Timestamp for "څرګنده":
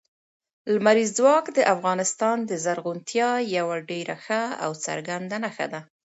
4.85-5.35